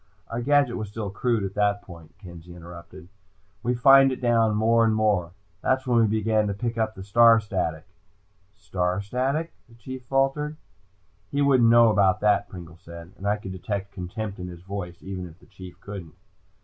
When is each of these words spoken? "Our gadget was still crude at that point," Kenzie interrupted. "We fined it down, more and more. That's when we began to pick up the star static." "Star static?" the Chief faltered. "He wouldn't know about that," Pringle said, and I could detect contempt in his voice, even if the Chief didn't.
"Our 0.29 0.41
gadget 0.41 0.77
was 0.77 0.89
still 0.89 1.11
crude 1.11 1.43
at 1.43 1.53
that 1.53 1.83
point," 1.83 2.17
Kenzie 2.17 2.55
interrupted. 2.55 3.07
"We 3.61 3.75
fined 3.75 4.11
it 4.11 4.19
down, 4.19 4.55
more 4.55 4.83
and 4.83 4.95
more. 4.95 5.33
That's 5.61 5.85
when 5.85 5.99
we 5.99 6.07
began 6.07 6.47
to 6.47 6.55
pick 6.55 6.75
up 6.75 6.95
the 6.95 7.03
star 7.03 7.39
static." 7.39 7.85
"Star 8.57 8.99
static?" 9.01 9.53
the 9.69 9.75
Chief 9.75 10.03
faltered. 10.05 10.57
"He 11.29 11.43
wouldn't 11.43 11.69
know 11.69 11.91
about 11.91 12.19
that," 12.21 12.49
Pringle 12.49 12.77
said, 12.79 13.11
and 13.15 13.27
I 13.27 13.37
could 13.37 13.51
detect 13.51 13.91
contempt 13.91 14.39
in 14.39 14.47
his 14.47 14.63
voice, 14.63 14.97
even 15.03 15.27
if 15.27 15.37
the 15.39 15.45
Chief 15.45 15.75
didn't. 15.85 16.15